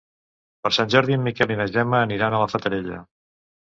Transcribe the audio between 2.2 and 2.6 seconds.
a la